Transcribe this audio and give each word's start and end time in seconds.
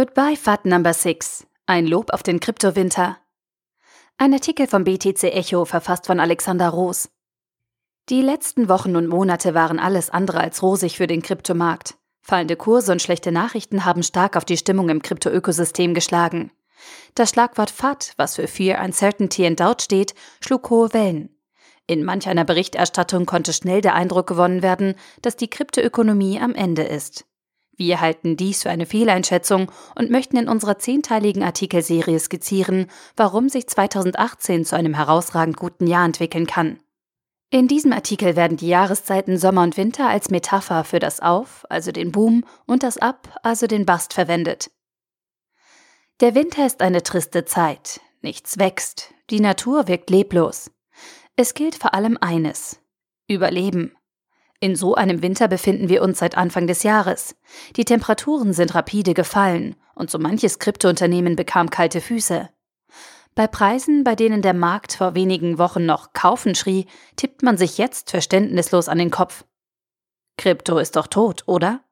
Goodbye 0.00 0.36
FAT 0.36 0.64
Number 0.64 0.94
6. 0.94 1.44
Ein 1.66 1.84
Lob 1.84 2.12
auf 2.12 2.22
den 2.22 2.38
Kryptowinter. 2.38 3.18
Ein 4.16 4.32
Artikel 4.32 4.68
vom 4.68 4.84
BTC 4.84 5.24
Echo 5.24 5.64
verfasst 5.64 6.06
von 6.06 6.20
Alexander 6.20 6.68
Roos. 6.68 7.08
Die 8.08 8.22
letzten 8.22 8.68
Wochen 8.68 8.94
und 8.94 9.08
Monate 9.08 9.54
waren 9.54 9.80
alles 9.80 10.08
andere 10.08 10.38
als 10.38 10.62
rosig 10.62 10.98
für 10.98 11.08
den 11.08 11.20
Kryptomarkt. 11.20 11.96
Fallende 12.20 12.54
Kurse 12.54 12.92
und 12.92 13.02
schlechte 13.02 13.32
Nachrichten 13.32 13.84
haben 13.84 14.04
stark 14.04 14.36
auf 14.36 14.44
die 14.44 14.56
Stimmung 14.56 14.88
im 14.88 15.02
Kryptoökosystem 15.02 15.94
geschlagen. 15.94 16.52
Das 17.16 17.30
Schlagwort 17.30 17.70
FAT, 17.70 18.12
was 18.16 18.36
für 18.36 18.46
Fear, 18.46 18.80
Uncertainty 18.84 19.44
and 19.44 19.58
Doubt 19.58 19.82
steht, 19.82 20.14
schlug 20.40 20.70
hohe 20.70 20.94
Wellen. 20.94 21.36
In 21.88 22.04
manch 22.04 22.28
einer 22.28 22.44
Berichterstattung 22.44 23.26
konnte 23.26 23.52
schnell 23.52 23.80
der 23.80 23.96
Eindruck 23.96 24.28
gewonnen 24.28 24.62
werden, 24.62 24.94
dass 25.22 25.34
die 25.34 25.50
Kryptoökonomie 25.50 26.38
am 26.38 26.54
Ende 26.54 26.84
ist. 26.84 27.27
Wir 27.78 28.00
halten 28.00 28.36
dies 28.36 28.64
für 28.64 28.70
eine 28.70 28.86
Fehleinschätzung 28.86 29.70
und 29.94 30.10
möchten 30.10 30.36
in 30.36 30.48
unserer 30.48 30.78
zehnteiligen 30.78 31.44
Artikelserie 31.44 32.18
skizzieren, 32.18 32.90
warum 33.16 33.48
sich 33.48 33.68
2018 33.68 34.64
zu 34.64 34.76
einem 34.76 34.94
herausragend 34.94 35.56
guten 35.56 35.86
Jahr 35.86 36.04
entwickeln 36.04 36.48
kann. 36.48 36.80
In 37.50 37.68
diesem 37.68 37.92
Artikel 37.92 38.34
werden 38.34 38.56
die 38.56 38.66
Jahreszeiten 38.66 39.38
Sommer 39.38 39.62
und 39.62 39.76
Winter 39.76 40.08
als 40.08 40.28
Metapher 40.28 40.82
für 40.82 40.98
das 40.98 41.20
Auf, 41.20 41.64
also 41.70 41.92
den 41.92 42.10
Boom, 42.10 42.44
und 42.66 42.82
das 42.82 42.98
Ab, 42.98 43.38
also 43.44 43.68
den 43.68 43.86
Bast 43.86 44.12
verwendet. 44.12 44.72
Der 46.20 46.34
Winter 46.34 46.66
ist 46.66 46.82
eine 46.82 47.04
triste 47.04 47.44
Zeit. 47.44 48.00
Nichts 48.22 48.58
wächst. 48.58 49.14
Die 49.30 49.40
Natur 49.40 49.86
wirkt 49.86 50.10
leblos. 50.10 50.72
Es 51.36 51.54
gilt 51.54 51.76
vor 51.76 51.94
allem 51.94 52.18
eines. 52.20 52.80
Überleben. 53.28 53.96
In 54.60 54.74
so 54.74 54.96
einem 54.96 55.22
Winter 55.22 55.46
befinden 55.46 55.88
wir 55.88 56.02
uns 56.02 56.18
seit 56.18 56.36
Anfang 56.36 56.66
des 56.66 56.82
Jahres. 56.82 57.36
Die 57.76 57.84
Temperaturen 57.84 58.52
sind 58.52 58.74
rapide 58.74 59.14
gefallen 59.14 59.76
und 59.94 60.10
so 60.10 60.18
manches 60.18 60.58
Kryptounternehmen 60.58 61.36
bekam 61.36 61.70
kalte 61.70 62.00
Füße. 62.00 62.48
Bei 63.36 63.46
Preisen, 63.46 64.02
bei 64.02 64.16
denen 64.16 64.42
der 64.42 64.54
Markt 64.54 64.94
vor 64.94 65.14
wenigen 65.14 65.58
Wochen 65.58 65.86
noch 65.86 66.12
kaufen 66.12 66.56
schrie, 66.56 66.86
tippt 67.14 67.44
man 67.44 67.56
sich 67.56 67.78
jetzt 67.78 68.10
verständnislos 68.10 68.88
an 68.88 68.98
den 68.98 69.12
Kopf. 69.12 69.44
Krypto 70.38 70.78
ist 70.78 70.96
doch 70.96 71.06
tot, 71.06 71.44
oder? 71.46 71.84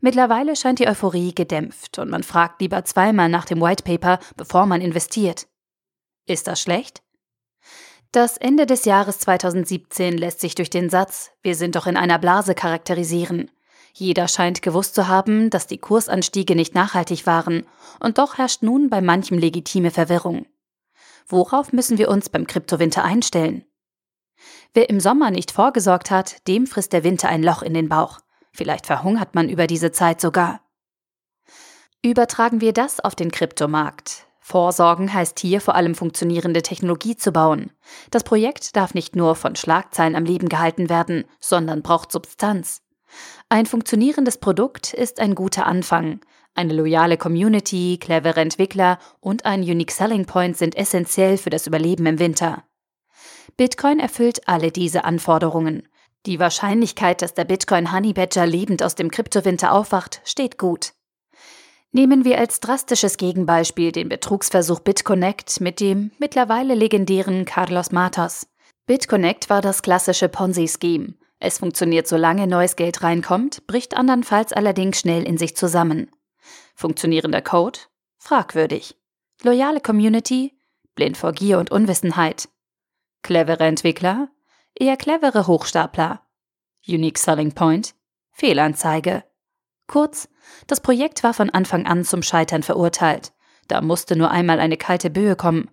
Mittlerweile 0.00 0.56
scheint 0.56 0.80
die 0.80 0.88
Euphorie 0.88 1.34
gedämpft 1.34 1.98
und 1.98 2.10
man 2.10 2.22
fragt 2.24 2.60
lieber 2.60 2.84
zweimal 2.84 3.30
nach 3.30 3.46
dem 3.46 3.62
White 3.62 3.84
Paper, 3.84 4.18
bevor 4.36 4.66
man 4.66 4.82
investiert. 4.82 5.46
Ist 6.26 6.46
das 6.46 6.60
schlecht? 6.60 7.03
Das 8.14 8.36
Ende 8.36 8.64
des 8.64 8.84
Jahres 8.84 9.18
2017 9.18 10.16
lässt 10.16 10.38
sich 10.38 10.54
durch 10.54 10.70
den 10.70 10.88
Satz 10.88 11.32
Wir 11.42 11.56
sind 11.56 11.74
doch 11.74 11.88
in 11.88 11.96
einer 11.96 12.20
Blase 12.20 12.54
charakterisieren. 12.54 13.50
Jeder 13.92 14.28
scheint 14.28 14.62
gewusst 14.62 14.94
zu 14.94 15.08
haben, 15.08 15.50
dass 15.50 15.66
die 15.66 15.78
Kursanstiege 15.78 16.54
nicht 16.54 16.76
nachhaltig 16.76 17.26
waren, 17.26 17.66
und 17.98 18.18
doch 18.18 18.38
herrscht 18.38 18.62
nun 18.62 18.88
bei 18.88 19.00
manchem 19.00 19.36
legitime 19.36 19.90
Verwirrung. 19.90 20.46
Worauf 21.26 21.72
müssen 21.72 21.98
wir 21.98 22.08
uns 22.08 22.28
beim 22.28 22.46
Kryptowinter 22.46 23.02
einstellen? 23.02 23.64
Wer 24.74 24.90
im 24.90 25.00
Sommer 25.00 25.32
nicht 25.32 25.50
vorgesorgt 25.50 26.12
hat, 26.12 26.46
dem 26.46 26.68
frisst 26.68 26.92
der 26.92 27.02
Winter 27.02 27.28
ein 27.28 27.42
Loch 27.42 27.62
in 27.62 27.74
den 27.74 27.88
Bauch. 27.88 28.20
Vielleicht 28.52 28.86
verhungert 28.86 29.34
man 29.34 29.48
über 29.48 29.66
diese 29.66 29.90
Zeit 29.90 30.20
sogar. 30.20 30.60
Übertragen 32.00 32.60
wir 32.60 32.72
das 32.72 33.00
auf 33.00 33.16
den 33.16 33.32
Kryptomarkt. 33.32 34.28
Vorsorgen 34.46 35.14
heißt 35.14 35.40
hier 35.40 35.62
vor 35.62 35.74
allem 35.74 35.94
funktionierende 35.94 36.60
Technologie 36.60 37.16
zu 37.16 37.32
bauen. 37.32 37.70
Das 38.10 38.24
Projekt 38.24 38.76
darf 38.76 38.92
nicht 38.92 39.16
nur 39.16 39.36
von 39.36 39.56
Schlagzeilen 39.56 40.14
am 40.14 40.26
Leben 40.26 40.50
gehalten 40.50 40.90
werden, 40.90 41.24
sondern 41.40 41.80
braucht 41.80 42.12
Substanz. 42.12 42.82
Ein 43.48 43.64
funktionierendes 43.64 44.36
Produkt 44.36 44.92
ist 44.92 45.18
ein 45.18 45.34
guter 45.34 45.64
Anfang. 45.64 46.20
Eine 46.54 46.74
loyale 46.74 47.16
Community, 47.16 47.96
clevere 47.98 48.42
Entwickler 48.42 48.98
und 49.18 49.46
ein 49.46 49.62
Unique 49.62 49.92
Selling 49.92 50.26
Point 50.26 50.58
sind 50.58 50.76
essentiell 50.76 51.38
für 51.38 51.48
das 51.48 51.66
Überleben 51.66 52.04
im 52.04 52.18
Winter. 52.18 52.64
Bitcoin 53.56 53.98
erfüllt 53.98 54.46
alle 54.46 54.70
diese 54.70 55.04
Anforderungen. 55.04 55.88
Die 56.26 56.38
Wahrscheinlichkeit, 56.38 57.22
dass 57.22 57.32
der 57.32 57.46
Bitcoin 57.46 57.92
Honey 57.92 58.12
Badger 58.12 58.44
lebend 58.44 58.82
aus 58.82 58.94
dem 58.94 59.10
Kryptowinter 59.10 59.72
aufwacht, 59.72 60.20
steht 60.26 60.58
gut. 60.58 60.92
Nehmen 61.96 62.24
wir 62.24 62.38
als 62.38 62.58
drastisches 62.58 63.18
Gegenbeispiel 63.18 63.92
den 63.92 64.08
Betrugsversuch 64.08 64.80
BitConnect 64.80 65.60
mit 65.60 65.78
dem 65.78 66.10
mittlerweile 66.18 66.74
legendären 66.74 67.44
Carlos 67.44 67.92
Matos. 67.92 68.48
BitConnect 68.86 69.48
war 69.48 69.60
das 69.60 69.80
klassische 69.80 70.28
Ponzi-Scheme. 70.28 71.14
Es 71.38 71.58
funktioniert, 71.58 72.08
solange 72.08 72.48
neues 72.48 72.74
Geld 72.74 73.04
reinkommt, 73.04 73.68
bricht 73.68 73.96
andernfalls 73.96 74.52
allerdings 74.52 74.98
schnell 74.98 75.22
in 75.22 75.38
sich 75.38 75.56
zusammen. 75.56 76.10
Funktionierender 76.74 77.42
Code? 77.42 77.78
Fragwürdig. 78.18 78.96
Loyale 79.44 79.78
Community? 79.80 80.58
Blind 80.96 81.16
vor 81.16 81.30
Gier 81.30 81.60
und 81.60 81.70
Unwissenheit. 81.70 82.48
Clevere 83.22 83.66
Entwickler? 83.66 84.30
Eher 84.74 84.96
clevere 84.96 85.46
Hochstapler. 85.46 86.22
Unique 86.88 87.18
Selling 87.18 87.52
Point? 87.52 87.94
Fehlanzeige. 88.32 89.22
Kurz, 89.86 90.28
das 90.66 90.80
Projekt 90.80 91.22
war 91.22 91.34
von 91.34 91.50
Anfang 91.50 91.86
an 91.86 92.04
zum 92.04 92.22
Scheitern 92.22 92.62
verurteilt. 92.62 93.32
Da 93.68 93.80
musste 93.80 94.16
nur 94.16 94.30
einmal 94.30 94.60
eine 94.60 94.76
kalte 94.76 95.10
Böe 95.10 95.36
kommen. 95.36 95.70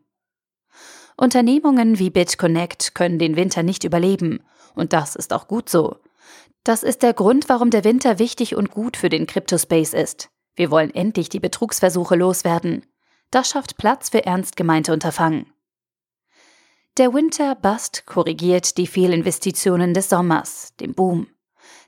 Unternehmungen 1.18 2.00
wie 2.00 2.10
BitConnect 2.10 2.96
können 2.96 3.20
den 3.20 3.36
Winter 3.36 3.64
nicht 3.64 3.84
überleben. 3.84 4.44
Und 4.76 4.94
das 4.94 5.16
ist 5.16 5.34
auch 5.34 5.48
gut 5.48 5.70
so. 5.70 5.98
Das 6.64 6.84
ist 6.84 7.04
der 7.04 7.14
Grund, 7.14 7.50
warum 7.50 7.70
der 7.70 7.84
Winter 7.84 8.20
wichtig 8.20 8.56
und 8.56 8.72
gut 8.72 8.98
für 8.98 9.10
den 9.10 9.28
Cryptospace 9.28 9.94
ist. 9.94 10.30
Wir 10.56 10.72
wollen 10.72 10.94
endlich 10.94 11.30
die 11.30 11.40
Betrugsversuche 11.40 12.16
loswerden. 12.16 12.86
Das 13.32 13.50
schafft 13.50 13.78
Platz 13.78 14.10
für 14.10 14.26
ernst 14.26 14.58
gemeinte 14.58 14.94
Unterfangen. 14.94 15.52
Der 16.98 17.14
Winter 17.14 17.56
Bust 17.56 18.06
korrigiert 18.06 18.78
die 18.78 18.86
Fehlinvestitionen 18.86 19.94
des 19.94 20.10
Sommers, 20.10 20.76
dem 20.80 20.94
Boom. 20.94 21.28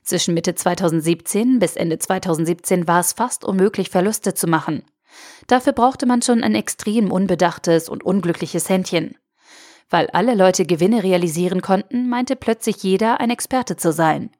Zwischen 0.04 0.34
Mitte 0.34 0.54
2017 0.54 1.58
bis 1.58 1.76
Ende 1.76 1.98
2017 1.98 2.86
war 2.86 3.00
es 3.00 3.14
fast 3.14 3.42
unmöglich, 3.44 3.88
Verluste 3.88 4.34
zu 4.34 4.46
machen. 4.46 4.84
Dafür 5.46 5.72
brauchte 5.72 6.04
man 6.04 6.20
schon 6.20 6.44
ein 6.44 6.54
extrem 6.54 7.10
unbedachtes 7.10 7.88
und 7.88 8.04
unglückliches 8.04 8.68
Händchen. 8.68 9.16
Weil 9.88 10.08
alle 10.10 10.34
Leute 10.34 10.66
Gewinne 10.66 11.02
realisieren 11.02 11.62
konnten, 11.62 12.08
meinte 12.08 12.36
plötzlich 12.36 12.82
jeder, 12.82 13.20
ein 13.20 13.30
Experte 13.30 13.76
zu 13.76 13.92
sein. 13.92 14.30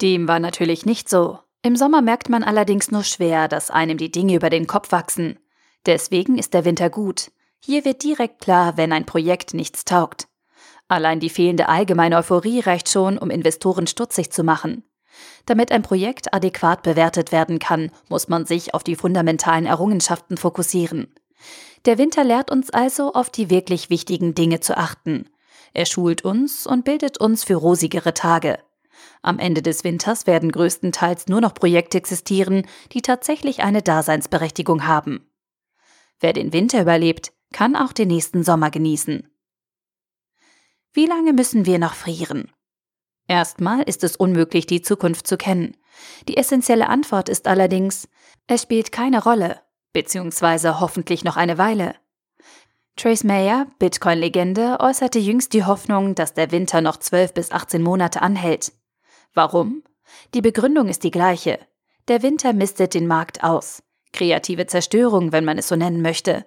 Dem 0.00 0.28
war 0.28 0.38
natürlich 0.38 0.86
nicht 0.86 1.08
so. 1.08 1.40
Im 1.62 1.74
Sommer 1.74 2.00
merkt 2.00 2.28
man 2.28 2.44
allerdings 2.44 2.92
nur 2.92 3.02
schwer, 3.02 3.48
dass 3.48 3.70
einem 3.70 3.98
die 3.98 4.12
Dinge 4.12 4.36
über 4.36 4.50
den 4.50 4.68
Kopf 4.68 4.92
wachsen. 4.92 5.38
Deswegen 5.86 6.38
ist 6.38 6.54
der 6.54 6.64
Winter 6.64 6.90
gut. 6.90 7.32
Hier 7.58 7.84
wird 7.84 8.04
direkt 8.04 8.40
klar, 8.40 8.76
wenn 8.76 8.92
ein 8.92 9.06
Projekt 9.06 9.54
nichts 9.54 9.84
taugt. 9.84 10.28
Allein 10.86 11.18
die 11.18 11.30
fehlende 11.30 11.68
allgemeine 11.68 12.16
Euphorie 12.18 12.60
reicht 12.60 12.88
schon, 12.88 13.18
um 13.18 13.30
Investoren 13.30 13.88
stutzig 13.88 14.30
zu 14.30 14.44
machen. 14.44 14.84
Damit 15.46 15.72
ein 15.72 15.82
Projekt 15.82 16.34
adäquat 16.34 16.82
bewertet 16.82 17.32
werden 17.32 17.58
kann, 17.58 17.90
muss 18.08 18.28
man 18.28 18.46
sich 18.46 18.74
auf 18.74 18.84
die 18.84 18.96
fundamentalen 18.96 19.66
Errungenschaften 19.66 20.36
fokussieren. 20.36 21.14
Der 21.84 21.98
Winter 21.98 22.24
lehrt 22.24 22.50
uns 22.50 22.70
also, 22.70 23.12
auf 23.12 23.30
die 23.30 23.50
wirklich 23.50 23.90
wichtigen 23.90 24.34
Dinge 24.34 24.60
zu 24.60 24.76
achten. 24.76 25.28
Er 25.72 25.86
schult 25.86 26.24
uns 26.24 26.66
und 26.66 26.84
bildet 26.84 27.18
uns 27.18 27.44
für 27.44 27.54
rosigere 27.54 28.14
Tage. 28.14 28.58
Am 29.22 29.38
Ende 29.38 29.62
des 29.62 29.84
Winters 29.84 30.26
werden 30.26 30.50
größtenteils 30.52 31.28
nur 31.28 31.40
noch 31.40 31.54
Projekte 31.54 31.98
existieren, 31.98 32.66
die 32.92 33.02
tatsächlich 33.02 33.62
eine 33.62 33.82
Daseinsberechtigung 33.82 34.86
haben. 34.86 35.30
Wer 36.20 36.32
den 36.32 36.52
Winter 36.52 36.80
überlebt, 36.82 37.32
kann 37.52 37.76
auch 37.76 37.92
den 37.92 38.08
nächsten 38.08 38.42
Sommer 38.42 38.70
genießen. 38.70 39.28
Wie 40.92 41.06
lange 41.06 41.32
müssen 41.32 41.66
wir 41.66 41.78
noch 41.78 41.94
frieren? 41.94 42.50
Erstmal 43.28 43.82
ist 43.82 44.02
es 44.04 44.16
unmöglich, 44.16 44.66
die 44.66 44.82
Zukunft 44.82 45.26
zu 45.26 45.36
kennen. 45.36 45.76
Die 46.26 46.38
essentielle 46.38 46.88
Antwort 46.88 47.28
ist 47.28 47.46
allerdings, 47.46 48.08
es 48.46 48.62
spielt 48.62 48.90
keine 48.90 49.22
Rolle, 49.22 49.60
beziehungsweise 49.92 50.80
hoffentlich 50.80 51.24
noch 51.24 51.36
eine 51.36 51.58
Weile. 51.58 51.94
Trace 52.96 53.24
Mayer, 53.24 53.66
Bitcoin-Legende, 53.78 54.78
äußerte 54.80 55.18
jüngst 55.18 55.52
die 55.52 55.64
Hoffnung, 55.64 56.14
dass 56.14 56.34
der 56.34 56.50
Winter 56.50 56.80
noch 56.80 56.96
12 56.96 57.34
bis 57.34 57.52
18 57.52 57.82
Monate 57.82 58.22
anhält. 58.22 58.72
Warum? 59.34 59.84
Die 60.34 60.40
Begründung 60.40 60.88
ist 60.88 61.04
die 61.04 61.10
gleiche. 61.10 61.60
Der 62.08 62.22
Winter 62.22 62.54
mistet 62.54 62.94
den 62.94 63.06
Markt 63.06 63.44
aus. 63.44 63.82
Kreative 64.12 64.66
Zerstörung, 64.66 65.32
wenn 65.32 65.44
man 65.44 65.58
es 65.58 65.68
so 65.68 65.76
nennen 65.76 66.00
möchte. 66.00 66.46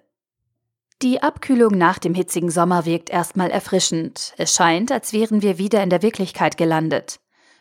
Die 1.01 1.24
Abkühlung 1.24 1.80
nach 1.80 1.98
dem 1.98 2.13
hitzigen 2.13 2.51
Sommer 2.51 2.86
wirkt 2.86 3.09
erstmal 3.09 3.50
erfrischend. 3.50 4.36
Es 4.38 4.53
scheint, 4.53 4.92
als 4.92 5.13
wären 5.13 5.42
wir 5.42 5.57
wieder 5.57 5.81
in 5.81 5.89
der 5.89 6.03
Wirklichkeit 6.03 6.57
gelandet. 6.57 7.19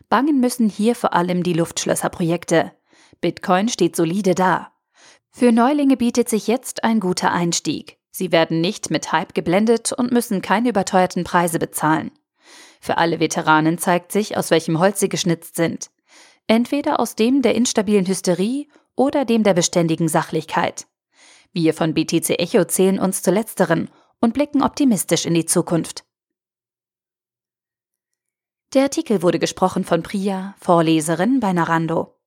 Bangen 0.09 0.39
müssen 0.39 0.69
hier 0.69 0.93
vor 0.93 1.13
allem 1.13 1.41
die 1.41 1.53
Luftschlösserprojekte. 1.53 2.71
Bitcoin 3.19 3.67
steht 3.67 3.95
solide 3.95 4.35
da. 4.35 4.71
Für 5.31 5.51
Neulinge 5.51 5.97
bietet 5.97 6.29
sich 6.29 6.45
jetzt 6.45 6.83
ein 6.83 6.99
guter 6.99 7.31
Einstieg. 7.31 7.97
Sie 8.11 8.31
werden 8.31 8.61
nicht 8.61 8.91
mit 8.91 9.11
Hype 9.11 9.33
geblendet 9.33 9.91
und 9.91 10.11
müssen 10.11 10.43
keine 10.43 10.69
überteuerten 10.69 11.23
Preise 11.23 11.57
bezahlen. 11.57 12.11
Für 12.79 12.99
alle 12.99 13.19
Veteranen 13.19 13.79
zeigt 13.79 14.11
sich, 14.11 14.37
aus 14.37 14.51
welchem 14.51 14.77
Holz 14.77 14.99
sie 14.99 15.09
geschnitzt 15.09 15.55
sind. 15.55 15.89
Entweder 16.45 16.99
aus 16.99 17.15
dem 17.15 17.41
der 17.41 17.55
instabilen 17.55 18.05
Hysterie 18.05 18.67
oder 18.95 19.25
dem 19.25 19.41
der 19.41 19.55
beständigen 19.55 20.09
Sachlichkeit. 20.09 20.85
Wir 21.53 21.73
von 21.73 21.93
BTC 21.93 22.39
Echo 22.39 22.63
zählen 22.65 22.99
uns 22.99 23.21
zu 23.21 23.31
letzteren 23.31 23.89
und 24.19 24.33
blicken 24.33 24.63
optimistisch 24.63 25.25
in 25.25 25.33
die 25.33 25.45
Zukunft. 25.45 26.05
Der 28.73 28.83
Artikel 28.83 29.21
wurde 29.21 29.39
gesprochen 29.39 29.83
von 29.83 30.01
Priya, 30.01 30.55
Vorleserin 30.59 31.41
bei 31.41 31.51
Narando. 31.51 32.20